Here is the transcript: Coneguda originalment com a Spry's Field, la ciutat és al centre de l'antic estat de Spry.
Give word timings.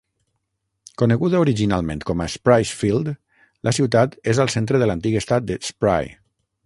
Coneguda 1.01 1.41
originalment 1.43 2.01
com 2.11 2.23
a 2.25 2.27
Spry's 2.35 2.71
Field, 2.79 3.11
la 3.69 3.75
ciutat 3.81 4.17
és 4.35 4.41
al 4.47 4.53
centre 4.55 4.83
de 4.85 4.89
l'antic 4.91 5.19
estat 5.21 5.51
de 5.53 5.59
Spry. 5.71 6.11